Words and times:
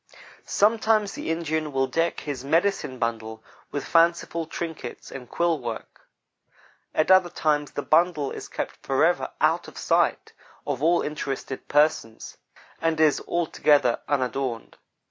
Sometimes 0.47 1.13
the 1.13 1.29
Indian 1.29 1.71
will 1.71 1.85
deck 1.85 2.21
his 2.21 2.43
"medicine 2.43 2.97
bundle" 2.97 3.43
with 3.69 3.85
fanciful 3.85 4.47
trinkets 4.47 5.11
and 5.11 5.29
quill 5.29 5.59
work 5.59 6.07
At 6.95 7.11
other 7.11 7.29
times 7.29 7.73
the 7.73 7.83
"bundle" 7.83 8.31
is 8.31 8.47
kept 8.47 8.77
forever 8.77 9.29
out 9.39 9.67
of 9.67 9.75
the 9.75 9.79
sight 9.79 10.33
of 10.65 10.81
all 10.81 11.01
uninterested 11.03 11.67
persons, 11.67 12.37
and 12.81 12.99
is 12.99 13.21
altogether 13.27 13.99
unadorned. 14.07 14.75